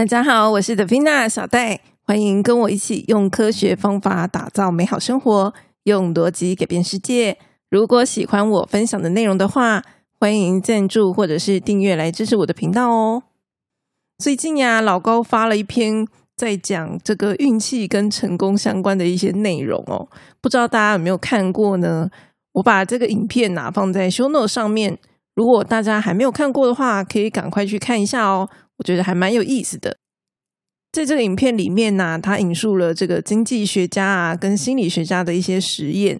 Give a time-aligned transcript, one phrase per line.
[0.00, 7.36] 大家好，我是德菲娜小戴，欢迎跟我一起用科学方法打造美好生活，用逻辑改变世界。
[7.68, 9.82] 如果喜欢我分享的内容的话，
[10.18, 13.24] 欢迎赞助或者是订阅来支持我的频道哦。
[14.16, 20.08] 最近呀，老高发了一篇在讲这个运气跟成功相关的一些内容哦，
[20.40, 22.08] 不知道大家有没有看过呢？
[22.52, 24.96] 我把这个影片呐放在 show note 上面，
[25.34, 28.48] 如果大家还没有看过的话，可以赶快去看一下哦。
[28.80, 29.94] 我觉得还蛮有意思的，
[30.90, 36.18] 在这个影片里面呢，他引述了这个经济学家啊跟心理学家的一些实验，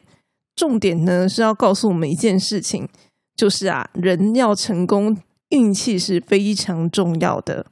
[0.55, 2.87] 重点呢是要告诉我们一件事情，
[3.35, 5.17] 就是啊，人要成功，
[5.49, 7.65] 运气是非常重要的。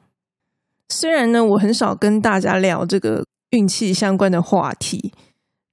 [0.89, 5.13] 虽然呢，我很少跟大家聊这个运气相关的话题，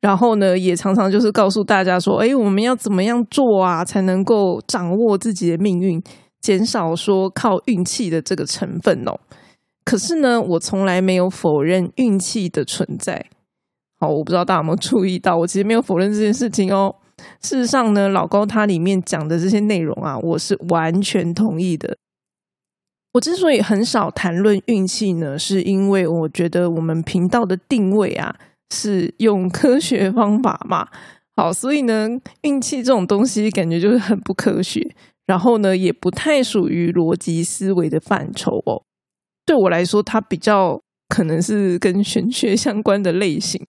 [0.02, 6.04] 然后呢，也常常就是告诉大家说，哎，我们要怎么样做啊，才能够掌握自己的命运。
[6.46, 9.20] 减少说靠运气的这个成分哦，
[9.84, 13.26] 可是呢，我从来没有否认运气的存在。
[14.00, 16.94] 好，我不知道大家有没有注意到，我其实没有否认这件事情哦。
[17.42, 21.98] 事实上呢，老高他里面讲的这些内容啊，我是完全同意的。
[23.14, 28.36] 我之所以很少谈论运气呢，是因为我觉得我们频道的定位啊
[28.70, 30.88] 是用科学方法嘛。
[31.36, 32.08] 好，所以呢，
[32.44, 34.96] 运气这种东西感觉就是很不科学。
[35.26, 38.84] 然后呢，也不太属于逻辑思维的范畴哦。
[39.46, 43.64] 对我来说，它比较可能是跟玄学相关的类型。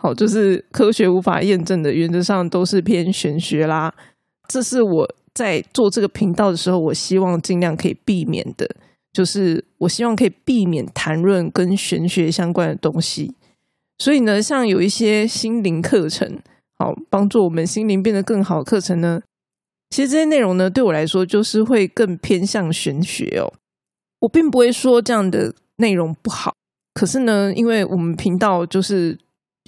[0.00, 3.92] 好，就是科学无法验证的，原则上都是偏玄学啦。
[4.48, 8.68] 这是我在做这个频道的时候，我希望尽量可以避免的，
[9.12, 13.34] 就是我希望可以避免谈论跟玄学相关的东西。
[13.98, 16.38] 所以呢，像有一些心灵课程，
[16.78, 19.20] 好帮助我们心灵变得更好的课程呢。
[19.90, 23.52] 其实这些内容呢，对我来说就是会更偏向玄学哦。
[24.20, 26.54] 我并不会说这样的内容不好，
[26.94, 29.18] 可是呢，因为我们频道就是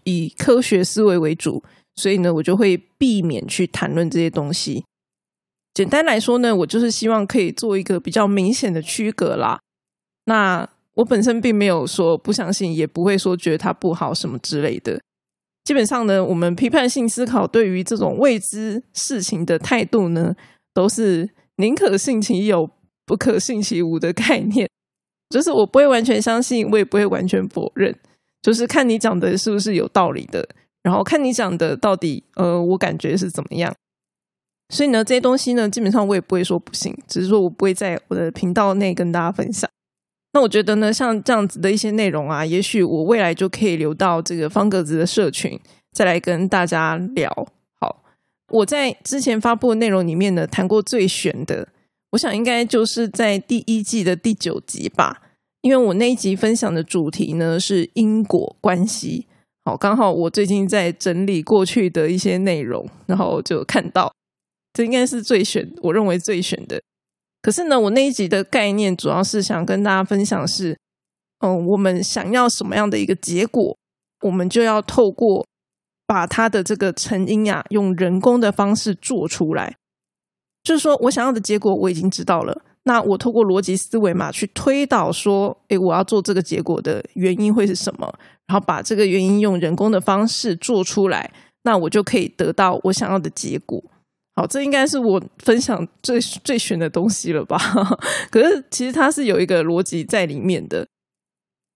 [0.05, 1.63] 以科学思维为主，
[1.95, 4.85] 所以呢，我就会避免去谈论这些东西。
[5.73, 9.61] 简单来说呢，我就是希望可以做一个比较明显的区隔啦。
[10.25, 15.01] 那我本身并没有说不相信，也不会说觉得它不好什么之类的。
[15.65, 20.35] 基本上呢，我们批判性思考对于这种未知事情的态度呢，
[20.75, 22.69] 都是宁可信其有，
[23.05, 24.69] 不可信其无的概念。
[25.31, 27.95] 就是我不会完全相信，我也不会完全否认，
[28.43, 30.49] 就是看你讲的是不是有道理的，
[30.83, 33.73] 然后看你讲的到底呃，我感觉是怎么样。
[34.71, 39.71] 所以呢，这些东西呢，基本上我也不会说不信，只是说我不会在我的频道内跟大家分享。
[40.33, 45.59] 那我觉得呢，像这样子的一些内容啊，也许我未来就可以留到这个方格子的社群，
[45.93, 47.29] 再来跟大家聊。
[47.81, 48.05] 好，
[48.53, 51.69] 我在之前发布的内容里面呢，谈过最悬的，
[52.13, 55.21] 我想应该就是在第一季的第九集吧，
[55.63, 59.27] 因为我那一集分享的主题呢是因果关系。
[59.65, 64.13] 好，刚好我最近在整理过去的一些内容，然后就看到
[64.73, 66.81] 这应该是最选，我认为最选的。
[67.43, 70.79] 可是呢，我那一集的概念主要是想跟大家分享是，
[71.39, 73.77] 嗯，我们想要什么样的一个结果，
[74.23, 75.47] 我们就要透过
[76.07, 79.77] 把它的这个成因啊，用人工的方式做出来。
[80.63, 88.07] 就是说我想要的结果我已经知道了，那我透过逻辑思维嘛，去推导说，诶，我要做这个结果的原因会是什么，
[88.47, 93.83] 然后把这个原因用人工的方式做出来，那我就可以得到我想要的结果。
[94.41, 97.59] 好，这应该是我分享最最玄的东西了吧？
[98.33, 100.87] 可是其实它是有一个逻辑在里面的。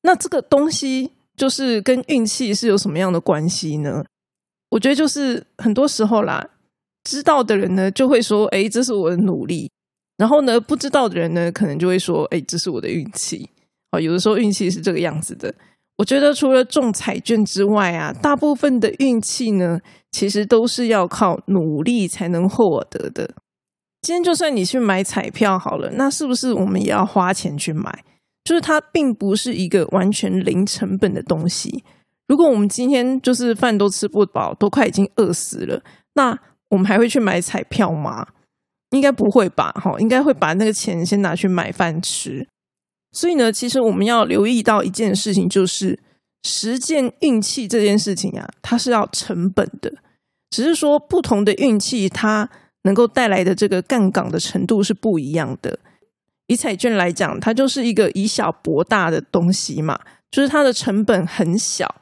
[0.00, 4.02] 那这个东西就是跟运气是有什么样的关系呢？
[4.70, 6.42] 我觉得就是很多时候啦，
[7.04, 9.70] 知道的人呢就会说：“哎，这是我的努力。”
[10.16, 13.46] 然后呢，不知道的人呢可能就会说：“哎，这是我的运气。”
[13.92, 15.54] 哦，有的时候运气是这个样子的。
[15.98, 19.78] 我觉得除了中彩券之外啊，大部分的运气呢，
[20.14, 23.28] 其实都是要靠努力才能获得的。
[24.00, 28.04] 今天就算你去买彩票好了，那是不是我们也要花钱去买？
[28.44, 31.82] 就是它并不是一个完全零成本的东西。
[32.28, 35.82] 如果我们今天就是饭都吃不饱，都快已经饿死了，
[36.14, 36.38] 那
[36.68, 38.24] 我们还会去买彩票吗？
[38.90, 39.72] 应该不会吧？
[39.72, 42.46] 哈，应该会把那个钱先拿去买饭吃。
[43.10, 45.98] 所以呢，其实我们要留意到一件事情，就是
[46.44, 49.92] 实践运气这件事情啊，它是要成本的。
[50.50, 52.48] 只是说不同的运气，它
[52.82, 55.78] 能够带来的这个杠杆的程度是不一样的。
[56.46, 59.98] 以彩券来讲，它就是一个以小博大的东西嘛，
[60.30, 61.92] 就是它的成本很小，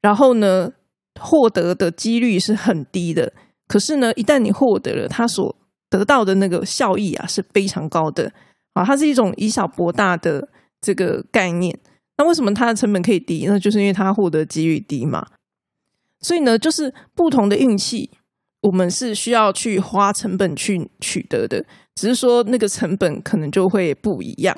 [0.00, 0.72] 然后呢，
[1.20, 3.32] 获得的几率是很低的。
[3.68, 5.54] 可是呢，一旦你获得了，它所
[5.88, 8.32] 得到的那个效益啊，是非常高的。
[8.72, 10.48] 啊，它是一种以小博大的。
[10.82, 11.78] 这个概念，
[12.20, 13.46] 那为什么它的成本可以低？
[13.46, 15.26] 那就是因为它获得几率低嘛。
[16.20, 18.10] 所以呢，就是不同的运气，
[18.60, 21.64] 我们是需要去花成本去取得的，
[21.94, 24.54] 只是说那个成本可能就会不一样。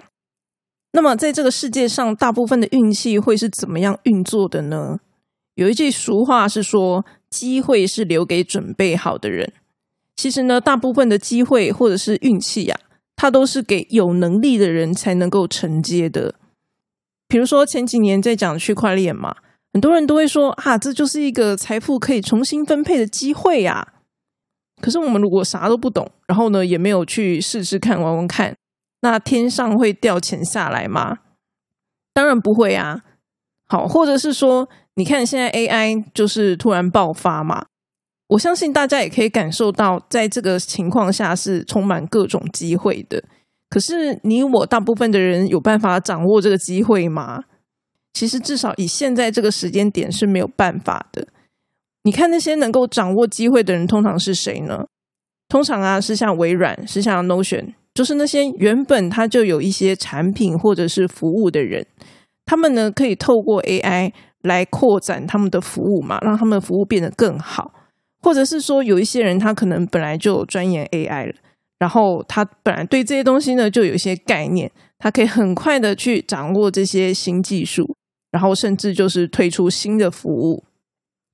[0.90, 4.98] 那么在这个世界上，大部分的运气会是怎么样运作的呢？
[5.54, 9.52] 有一句俗话是说，机会是留给准备好的人。
[10.16, 12.76] 其实呢，大部分的机会或者是运气呀，
[13.14, 16.34] 它都是给有能力的人才能够承接的。
[17.32, 19.34] 比如说前几年在讲区块链嘛，
[19.72, 23.94] 很多人都会说啊，这就是一个财富可以重新分配的机会呀。
[24.82, 28.54] 可是我们如果啥都不懂，然后呢也没有去试试看、玩玩看，
[29.00, 31.20] 那天上会掉钱下来吗？
[32.12, 33.00] 当然不会啊。
[33.66, 37.64] 好，或者是说，你看现在 AI 就是突然爆发嘛，
[38.28, 43.24] 我相信大家也可以感受到，在这个情况下是充满各种机会的。
[43.72, 47.42] 可是你我大部分的人有办法掌握这个机会吗？
[48.12, 51.26] 其实至少以现在这个时间点是没有办法的。
[52.02, 54.84] 你看那些能够掌握机会的人，通常是谁呢？
[55.48, 61.86] 通常啊，是像微软，是像 Notion，就是那些原本他就有一些产品或者是服务的人。
[62.44, 67.72] 他们呢，可以透过 AI 来扩展他们的服务嘛，让他们服务变得更好，
[68.20, 71.34] 或者是说，有一些人他可能本来就钻研 AI 了，
[71.82, 74.70] 然后他本来对这些东西呢就有一些概念，
[75.00, 77.96] 他可以很快的去掌握这些新技术，
[78.30, 80.62] 然后甚至就是推出新的服务。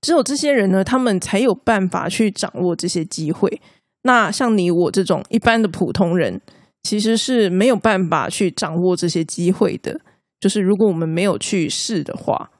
[0.00, 3.60] 只有这些人呢，他们才有办法去掌握这些机会。
[4.04, 6.40] 那像你我这种一般的普通人，
[6.82, 10.00] 其实是没有办法去掌握这些机会的。
[10.40, 12.50] 就是如果我们没有去试的话，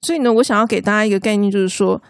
[0.00, 2.02] 所以呢，我想要给大家一个概念，就是说，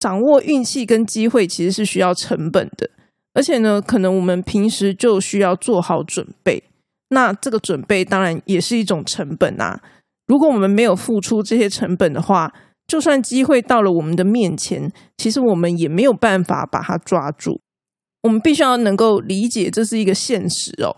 [0.00, 2.90] 掌握运气跟机会其实是需要成本的，
[3.32, 6.62] 而且呢，可能我们平时就需要做好准备。
[7.10, 9.80] 那这个准备当然也是一种成本啊。
[10.26, 12.52] 如果我们没有付出这些成本的话，
[12.86, 17.60] 就算机会到了我们的面前，其实我们也没有办法把它抓住。
[18.22, 20.96] 我们必须要能够理解这是一个现实哦。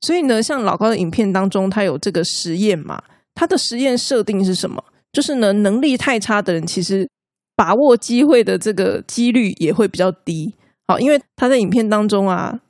[0.00, 3.02] 所以呢，像老高的影片当中，他有这个实验嘛？
[3.34, 4.82] 他的实验设定是什么？
[5.12, 7.08] 就是呢，能力太差的人，其实
[7.56, 10.54] 把握机会的这个几率也会比较低。
[10.90, 12.60] 好，因为他在影片当中啊，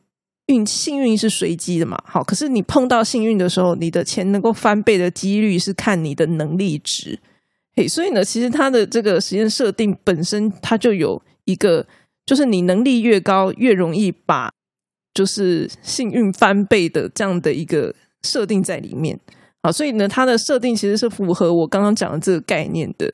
[0.48, 1.98] 运幸运是随机的嘛。
[2.04, 7.18] 好，可是你碰到幸运的时候，你的钱能够翻倍的几率是看你的能力值。
[7.74, 11.86] 嘿，所以呢，其实他的这个实验设定本身，它就有一个，
[12.26, 14.50] 就是你能力越高，越容易把。
[15.14, 19.18] 就是幸运翻倍的这样的一个设定在里面
[19.62, 23.10] 啊，所以呢，它的设定其实是符合我刚刚讲的这个概念的。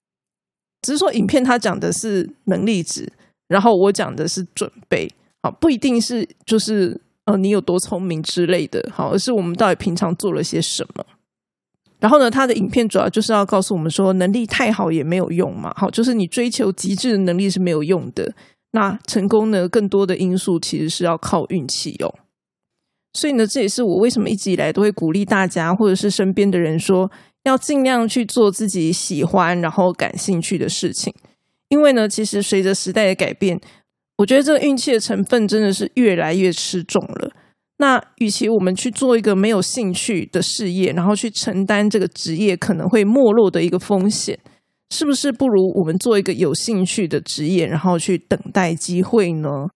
[0.83, 3.11] 只是说，影片它讲的是能力值，
[3.49, 5.11] 然后我讲的是准备，
[5.43, 11.05] 好，不一定是就是呃你有多聪明之类的，好，而是我们到底平常做了些什么。
[11.99, 18.35] 然后呢，他的影片主要就是要告诉我们说，能力太好也没有用嘛，好，就是你追求极致的能力是没有用的。
[18.73, 19.67] 那成功呢？
[19.67, 22.15] 更多的因素其实是要靠运气哦。
[23.15, 27.11] 所以呢，这也是我为什么一直以来都会鼓励大家，或者是身边的人说，
[27.45, 31.15] 要尽量去做自己喜欢然后感兴趣的事情。
[31.69, 33.61] 因为呢，其实随着时代的改变，
[34.19, 37.31] 我觉得这个运气的成分真的是越来越吃重了。
[37.79, 44.39] 那与其我们去做一个没有兴趣的事业，然后去承担这个职业可能会没落的一个风险。
[44.91, 49.67] 是不是不如我们做一个有兴趣的职业，然后去等待机会呢？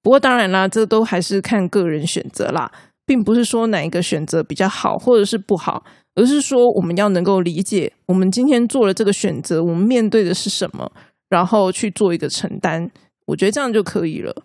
[0.00, 2.70] 不过当然啦，这都还是看个人选择啦，
[3.04, 5.84] 并不是说哪一个选择比较好或者是不好，
[6.14, 10.90] 而是说我们要能够理解，我们今天做了这个选择，我们面对的是什么，
[11.28, 12.90] 然后去做一个承担。
[13.26, 14.44] 我觉得这样就可以了。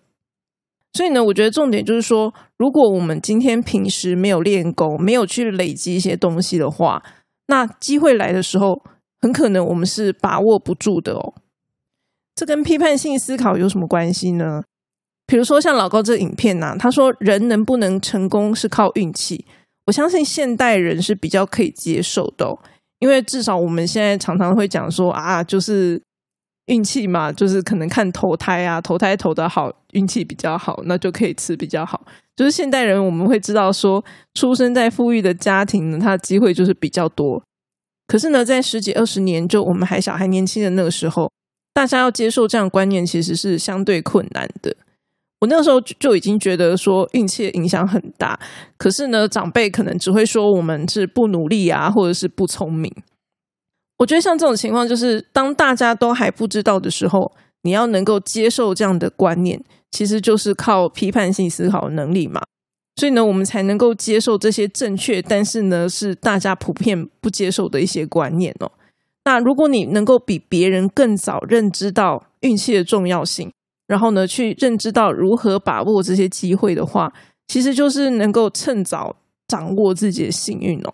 [0.94, 7.04] 所以呢，我觉得重点就是说，如果我们今天平时没有练功，没有去累积一些东西的话，
[7.48, 8.82] 那机会来的时候。
[9.24, 11.34] 很可能我们是把握不住的哦。
[12.36, 14.63] 这跟批判性思考有什么关系呢？
[15.25, 19.46] 比如说像老高这影片呐，他说人能不能成功是靠运气。
[19.86, 22.46] 我相信现代人是比较可以接受的，
[23.00, 26.02] 因为至少我们现在常常会讲说啊，就是
[26.67, 32.01] 运气嘛，就是可能看投胎啊，投胎投的好，运气比较好，那就可以吃比较好。
[32.36, 34.03] 就是现代人我们会知道说，
[34.34, 37.43] 出生在富裕的家庭呢，他的机会就是比较多。
[38.08, 41.32] 可是呢，在十几二十年，就我们还小还年轻的那个时候，
[41.74, 44.75] 大家要接受这样观念，其实是相对困难的。
[45.41, 48.39] 我那个时候就已经觉得说运气影响很大。
[48.77, 52.89] 可是呢，长辈可能只会说我们是不努力啊，或者是不聪明。
[54.03, 57.31] 我觉得像这种情况，就是当大家都还不知道的时候，
[57.62, 62.41] 你要能够接受这样的观念，其实就是靠批判性思考能力嘛。
[62.98, 68.69] 所以呢，我们才能够接受这些正确，但是呢，是大家普遍不接受的一些观念哦。
[69.24, 73.50] 那如果你能够比别人更早认知到运气的重要性，
[73.88, 77.13] 然后呢，去认知到如何把握这些机会的话，
[77.48, 79.15] 其实就是能够趁早
[79.48, 80.93] 掌握自己的幸运哦。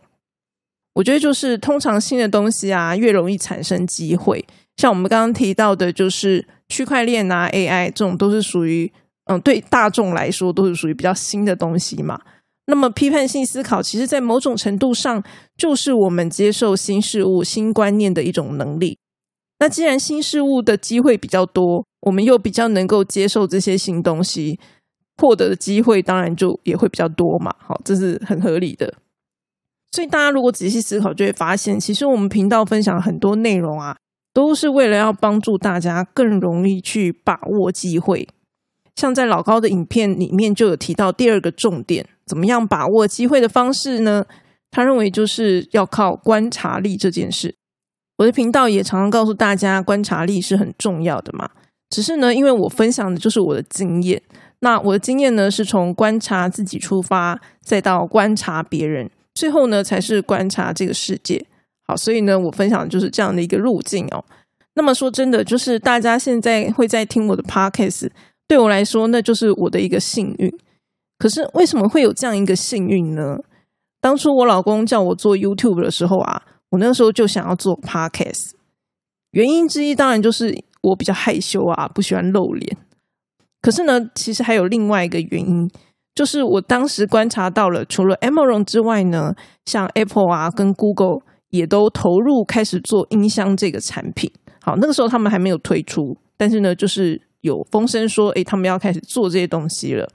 [1.00, 4.46] 我觉得就是通常新的东西啊，越容易产生机会。
[4.76, 8.92] 像我们刚刚提到的，就是区块链啊、AI 这种，都是属于
[9.32, 12.20] 嗯，对大众来说都是属于比较新的东西嘛。
[12.66, 15.24] 那么批判性思考，其实在某种程度上，
[15.56, 18.98] 就是我们接受新事物、新观念的一种能力。
[19.60, 24.60] 那既然新事物的机会比较多，我们又比较能够接受这些新东西，
[25.16, 27.56] 获得的机会当然就也会比较多嘛。
[27.58, 28.94] 好，这是很合理的。
[29.92, 33.98] 所以大家如果仔细思考，就会发现，其实我们频道分享很多内容啊，
[34.34, 38.28] 都是为了要帮助大家更容易去把握机会。
[38.96, 42.06] 像在老高的影片里面就有提到第二个重点。
[42.26, 44.26] 怎么样把握机会的方式呢？
[44.70, 47.56] 他认为就是要靠观察力这件事。
[48.18, 51.50] 我的频道也常常告诉大家，观察力是很重要的嘛。
[51.90, 54.22] 只是呢，因为我分享的就是我的经验，
[54.60, 61.46] 那我的经验呢是从观察自己出发，再到观察别人，最后呢才是观察这个世界。
[61.88, 64.22] 好，所以呢，我分享的就是这样的一个路径哦。
[64.76, 68.10] 那么说真的，就是大家现在会在听我的 podcast，
[68.50, 70.54] 对我来说，那就是我的一个幸运。
[71.18, 73.38] 可是为什么会有这样一个幸运呢？
[74.02, 78.52] 当初我老公叫我做 YouTube 的时候啊，我那时候就想要做 Podcast。
[79.32, 82.78] 原因之一当然就是我比较害羞啊，不喜欢露脸。
[83.62, 85.70] 可是呢，其实还有另外一个原因，
[86.20, 89.34] 就是我当时观察到了，除了 Amazon 之外呢，
[89.64, 94.30] 像 Apple 啊跟 Google 也都投入开始做音箱这个产品。
[94.62, 100.10] 好，那个时候他们还没有推出，但是呢，就是有风声说，诶，他们要开始做这些东西了。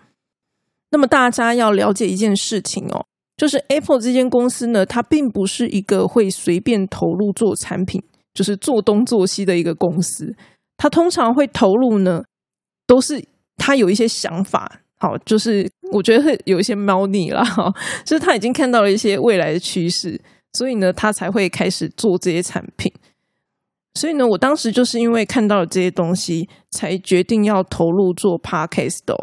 [0.90, 3.06] 那么大家要了解一件事情哦，
[3.38, 8.02] 就是 Apple 这间公司呢，它并不是一个会随便投入做产品，
[8.34, 10.36] 就是做东做西的一个公司。
[10.76, 12.24] 它通常会投入呢，
[12.86, 13.24] 都是
[13.56, 17.70] 它有一些想法，好，就是我觉得会有一些猫腻啦，哈，
[18.06, 20.18] 就是他已经看到了一些未来的趋势，
[20.54, 22.90] 所以呢，他才会开始做这些产品。
[24.00, 29.14] 所以呢，我当时就是因为看到了这些东西，才决定要投入做 Podcast 的。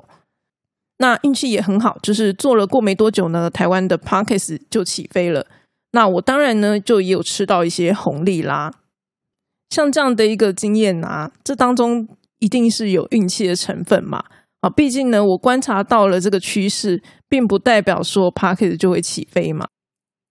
[1.00, 5.48] 那运气也很好，就是做了过没多久呢，台湾的 Parkes 就起飞了。
[5.94, 8.72] 那我当然呢，就也有吃到一些红利啦。
[9.72, 12.08] 像这样的一个经验啊，这当中
[12.38, 14.24] 一定是有运气的成分嘛。
[14.62, 19.68] 啊，毕竟呢，我观察到了这个趋势，并不代表说 Parkes 就会起飞嘛。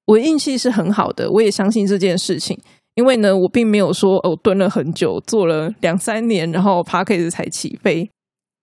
[0.06, 2.58] 我运气是很好的，我也相信这件事情，
[2.94, 8.08] 因为呢，我并没有说哦，蹲了很久，做了两三年，然后 Parkes 才起飞，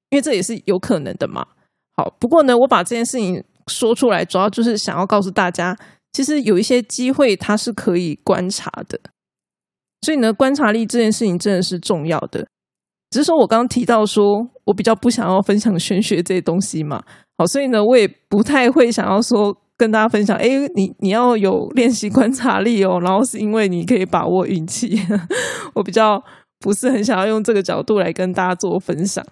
[0.10, 1.46] 因为这也是有可能的嘛。
[1.96, 5.78] 好，不过呢，我把这件事情说出来，主要就是想要告诉大家，
[6.14, 9.00] 其实有一些机会它是可以观察的。
[10.02, 12.48] 所以呢，观察力这件事情真的是重要的。
[13.10, 17.02] 只是说我刚刚提到说我比较不想要分享玄学这些东西嘛，
[17.38, 25.00] 好，所以呢，我也不太会想要说跟大家分享，哎，你你要有练习观察力哦，然后是因为你可以把握运气。
[25.74, 26.22] 我比较
[26.60, 29.26] 不是很想要用这个角度来跟大家做分享。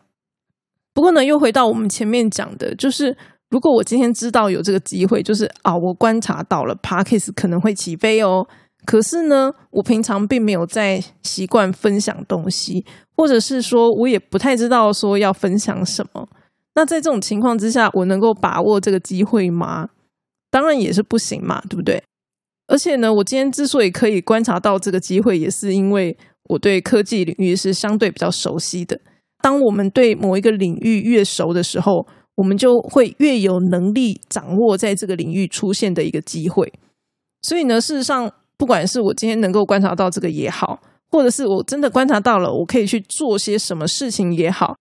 [0.93, 3.17] 不过呢，又回到我们前面讲的，就是
[3.49, 8.47] 如果我今天知道有这个机会，就是啊，我观察到了 Parkes 可能会起飞哦。
[8.85, 12.85] 可是呢，我平常并没有在习惯分享东西，
[13.17, 16.27] 或者是说我也不太知道说要分享什么。
[16.75, 19.89] 那在这种情况之下，我能够把握这个机会吗？
[20.51, 22.01] 当然也是不行嘛，对不对？
[22.67, 26.17] 而且呢，我今天之所以可以观察到这个机会，也是因为
[26.49, 28.99] 我对科技领域是相对比较熟悉的。
[29.41, 36.73] 当我们对某一个领域越熟的时候，我们就会越有能力掌握在这个领域出现的一个机会。
[37.41, 40.81] 所以呢，事实上，不管是我今天能够观察到这个也好，
[41.11, 44.75] 或者是我真的观察到了，我可以去做些什么事情也好，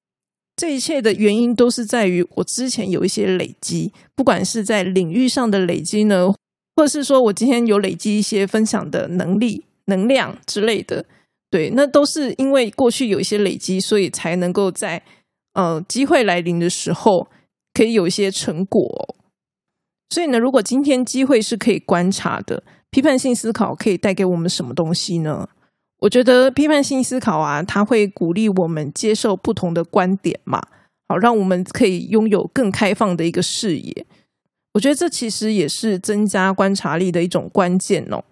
[0.57, 6.29] 这一切的原因都是在于我之前有一些累积，不管是在领域上的累积呢，
[6.77, 11.05] 或者是说我今天有累积一些分享的能力、能量之类的。
[11.51, 15.03] 对，那都是因为过去有一些累积，所以才能够在
[15.53, 17.29] 呃机会来临的时候
[17.73, 19.15] 可以有一些成果。
[20.11, 22.63] 所以呢，如果今天机会是可以观察的，
[22.95, 25.49] 批判性思考可以带给我们什么东西呢？
[25.99, 30.63] 我觉得批判性思考啊，它会鼓励我们接受不同的观点嘛，
[31.09, 34.07] 好，让我们可以拥有更开放的一个视野。
[34.75, 38.23] 我觉得这其实也是增加观察力的一种关键哦。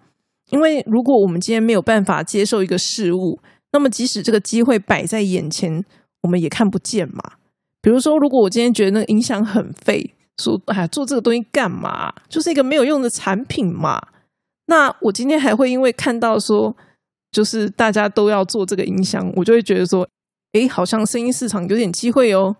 [0.49, 3.37] 因为如果我们今天没有办法接受一个事物，
[3.73, 5.83] 那么即使这个机会摆在眼前，
[6.21, 7.21] 我们也看不见嘛。
[7.81, 12.13] 比如说，如果我今天觉得那个音响很废，说，哎，做这个东西干嘛？
[12.29, 14.01] 就是一个没有用的产品嘛。
[14.65, 16.75] 那我今天还会因为看到说，
[17.31, 20.07] 就是大家都要做这个音箱，我就会觉得说，
[20.53, 22.55] 哎，好像声音市场有点机会哦，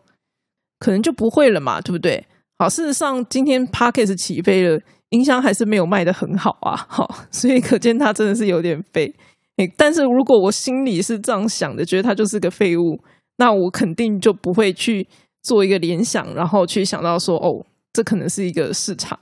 [0.79, 2.25] 可能就不会了嘛，对不对？
[2.59, 4.79] 好，事实上今天 Parkes 起飞了，
[5.09, 6.75] 音箱还是没有卖的很好啊。
[6.89, 9.13] 好， 所以可见它真的是有点废。
[9.57, 12.99] 哎，但是如果我心里是这样想的，觉得它就是个废物，
[13.37, 15.07] 那我肯定就不会去
[15.41, 19.19] 做一个联想，然后去想到说，哦，这可能是一个市场。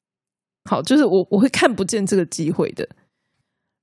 [0.69, 2.87] 好，就是我我会看不见这个机会的。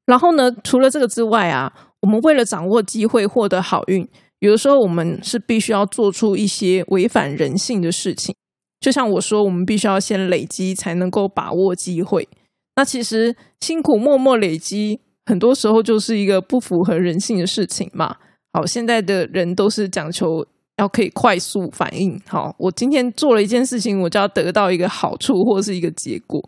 [0.06, 4.08] 然后呢，除了这个之外啊，我们为了掌握机会，获得好运，
[4.38, 8.34] 有的时候我们是必须要做出一些违反人性的事情。
[8.80, 12.28] 就像我说，我们必须要先累积，才能够把握机会。
[12.76, 18.16] 那其实辛苦默默累积，很多时候就是一个不符合人性的事情嘛。
[18.52, 20.46] 好，现在的人都是讲求。
[20.78, 26.40] 要可以快速反应，好，我今天做了一件事情，我就要得到一个好处或是一个结果，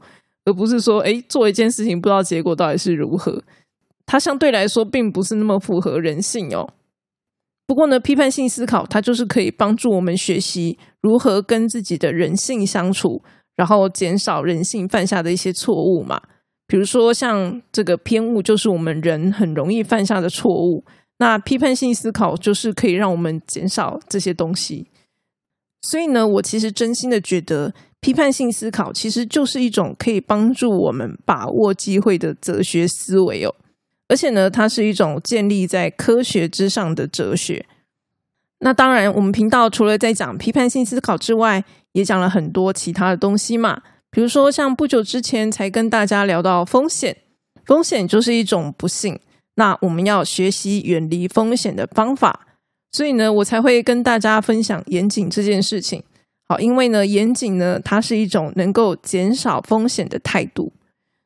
[0.50, 3.40] 而不是说，哎，做一件事情不知道结果到底是如何。
[4.04, 6.68] 它相对来说并不是那么符合人性哦。
[7.64, 13.22] 不过呢，批判性思考它就是可以帮助我们学习如何跟自己的人性相处，
[13.54, 16.20] 然后减少人性犯下的一些错误嘛。
[16.66, 20.84] 比如说像这个偏误，就是我们人很容易犯下的错误。
[21.18, 24.88] 那批判性思考就是可以让我们减少这些东西，
[25.82, 33.54] 所以呢，我其实真心的觉得，批判性思考其实就是一种可以帮助我们把握机会的哲学思维哦。
[34.08, 37.64] 而且呢，它是一种建立在科学之上的哲学。
[38.58, 43.80] 那当然，我们频道除了在讲批判性思考之外，也讲了很多其他的东西嘛。
[44.10, 47.16] 比如说，像不久之前才跟大家聊到风险，
[47.64, 49.18] 风险就是一种不幸。
[49.54, 52.48] 那我们要学习远离风险的方法，
[52.92, 56.02] 所以呢，我才会跟大家分享严谨这件事情。
[56.48, 60.72] 好，因为呢，严谨呢，它是一种能够减少风险的态度。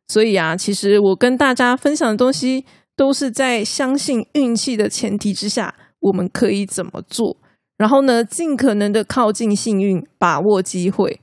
[0.09, 7.39] 所以啊，其实我跟大家分享的东西，都是在相信运气的前提之下，我们可以怎么做，
[7.79, 11.21] 然后呢，尽可能的靠近幸运，把握机会。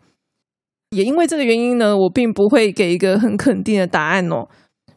[0.89, 4.47] 也因为这个原因呢，我并不会给一个很肯定的答案哦。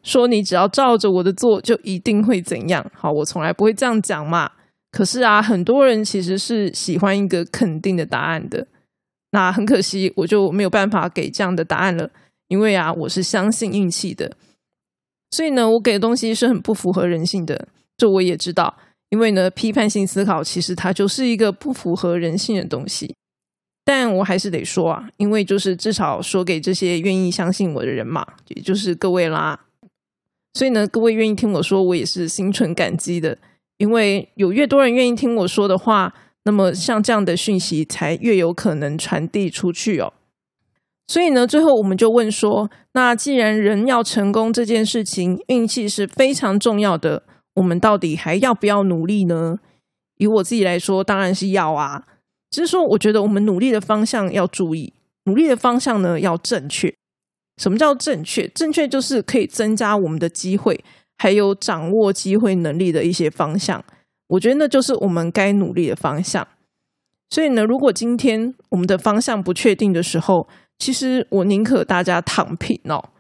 [0.03, 2.91] 说你只要照着我的做，就一定会怎样？
[2.95, 4.51] 好，我从来不会这样讲嘛。
[4.95, 8.65] 可是啊，很多人其实是喜欢一个肯定的答案的。
[9.33, 12.09] 那很可惜，我就没有办法给这样的答案了。
[12.47, 14.37] 因为啊，我是相信运气的，
[15.33, 17.67] 所以呢，我给的东西是很不符合人性的。
[17.97, 18.77] 这我也知道，
[19.09, 23.13] 因为呢，批判性思考其实它就是一个不符合人性的东西。
[23.85, 29.59] 但我还是得说啊，因为就是至少说给这些愿意相信我的人嘛，也就是各位啦。
[30.53, 33.37] 所以呢，各位愿意听我说，我也是心存感激的。
[33.79, 40.13] 因为有越多人愿意听我说的话，那么像这样的讯息才越有可能传递出去哦。
[41.07, 47.25] 所以呢，最后我们就问说：那既然人要成功这件事情，运气是非常重要的，
[47.57, 49.59] 我们到底还要不要努力呢？
[50.17, 52.05] 以我自己来说，当然是要啊。
[52.51, 56.95] 只是说，我觉得我们努力的方向要注意，努力的方向呢要正确。
[57.61, 58.49] 什么叫正确？
[58.49, 60.83] 正确就是可以增加我们的机会，
[61.19, 63.85] 还有掌握机会能力的一些方向。
[64.29, 66.47] 我觉得那就是我们该努力的方向。
[67.31, 70.47] 所以呢，如果今天我们的方向不确定的时候，
[70.79, 73.11] 其实我宁可大家躺平哦，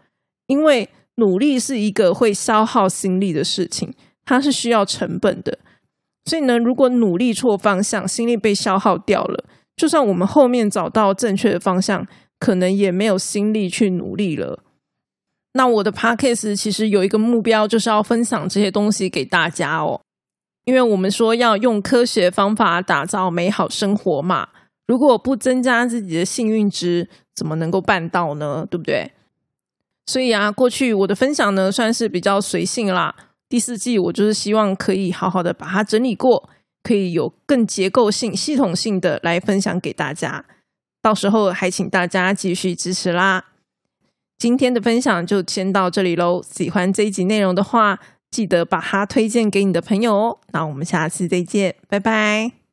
[0.46, 3.92] 因为努力是一个会消耗心力的事情，
[4.24, 5.58] 它是需要成本的。
[6.24, 9.44] 所以呢，如果努力错方向，心力被消耗掉了，
[9.76, 12.06] 就算我们后面找到正确的方向。
[12.40, 14.63] 可能也没有心力去努力了。
[15.54, 20.00] 那我的 podcast 其实有一个目标，就是要分享这些东西给大家哦。
[20.64, 24.48] 因为我们说要用科学方法打造美好生活嘛，
[24.86, 28.66] 如果不增加自己的幸运值，怎么能够办到呢？
[28.70, 29.12] 对不对？
[30.06, 33.14] 所以啊，过去我的分享呢，算是比较随性啦。
[33.48, 36.48] 第四季我就是希望可以好好的把它整理过，
[36.82, 40.44] 可以有更结构性、系统性的来分享给大家。
[41.00, 43.44] 到时候还请大家继续支持啦！
[44.38, 46.42] 今天的分享就先到这里喽。
[46.42, 47.98] 喜欢这一集内容的话，
[48.30, 50.38] 记得把它推荐给你的朋友哦。
[50.52, 52.63] 那我们下次再见，拜拜。